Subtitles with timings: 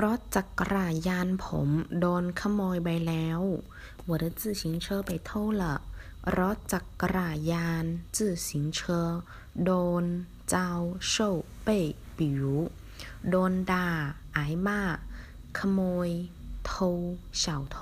[0.00, 0.76] รถจักร
[1.08, 1.68] ยานผม
[2.00, 3.40] โดนขโมยไปแล้ว
[4.08, 5.28] 我的自行车被偷
[5.60, 5.62] 了
[6.36, 7.18] รถจักร
[7.50, 7.84] ยาน
[8.16, 8.78] 自行车
[9.64, 9.72] โด
[10.02, 10.04] น
[10.52, 10.54] 遭
[11.12, 11.12] 受
[11.66, 11.68] 被
[12.16, 12.42] 比如
[13.30, 13.88] โดนด่า
[14.36, 14.68] 挨骂
[15.58, 16.08] ขโมย
[16.68, 16.70] 偷
[17.40, 17.44] 小
[17.74, 17.76] 偷